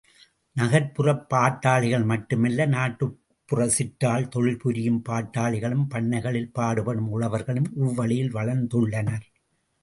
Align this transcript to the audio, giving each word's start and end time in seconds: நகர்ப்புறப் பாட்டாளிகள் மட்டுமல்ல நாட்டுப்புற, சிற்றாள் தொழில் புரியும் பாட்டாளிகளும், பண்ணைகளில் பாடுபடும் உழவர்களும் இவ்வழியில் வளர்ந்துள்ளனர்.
நகர்ப்புறப் 0.55 1.25
பாட்டாளிகள் 1.29 2.05
மட்டுமல்ல 2.05 2.65
நாட்டுப்புற, 2.65 3.67
சிற்றாள் 3.67 4.27
தொழில் 4.27 4.57
புரியும் 4.57 5.01
பாட்டாளிகளும், 5.09 5.85
பண்ணைகளில் 5.89 6.51
பாடுபடும் 6.51 7.21
உழவர்களும் 7.21 7.69
இவ்வழியில் 7.75 8.33
வளர்ந்துள்ளனர். 8.33 9.25